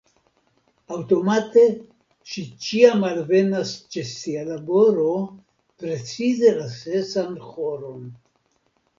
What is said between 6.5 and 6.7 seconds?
la